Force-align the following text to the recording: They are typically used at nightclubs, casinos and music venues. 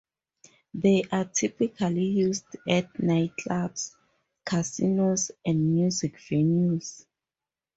They 0.73 1.03
are 1.11 1.25
typically 1.25 2.05
used 2.05 2.55
at 2.67 2.91
nightclubs, 2.95 3.91
casinos 4.43 5.29
and 5.45 5.75
music 5.75 6.17
venues. 6.17 7.05